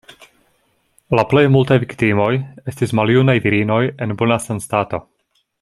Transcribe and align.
La 1.19 1.25
plej 1.33 1.43
multaj 1.57 1.77
viktimoj 1.83 2.31
estis 2.73 2.97
maljunaj 3.01 3.39
virinoj 3.47 3.81
en 4.07 4.19
bona 4.23 4.43
sanstato. 4.51 5.07